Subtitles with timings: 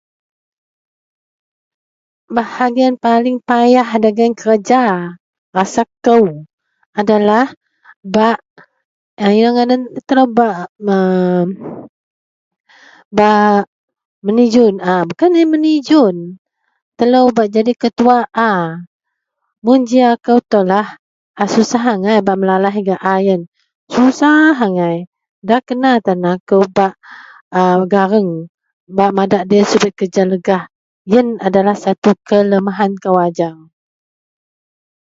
[2.35, 4.81] Bahagiyan paling payah dagen kereja
[5.57, 6.23] rasa kou
[6.99, 7.45] adalah
[8.15, 8.39] bak
[9.29, 10.55] inou ngadan laei telou a bak,
[10.87, 11.45] bak,
[13.17, 13.63] bak
[14.25, 16.15] menijun a bukan yen menijun
[16.97, 18.17] telou bak jadi ketuwa
[18.49, 18.51] a.
[19.63, 20.87] Mun ji akou itoulah
[21.41, 23.41] a susah angai bak melalaih gak a yen.
[23.93, 24.97] Susah angai,
[25.43, 26.93] nda kena tan akou bak
[27.59, 27.61] a
[27.93, 28.31] gareng
[28.97, 30.63] bak madak deloyen subet kereja legah.
[31.13, 33.57] Yen adalah satu kelemahan kou ajau